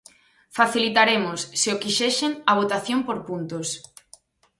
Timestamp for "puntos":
3.27-3.67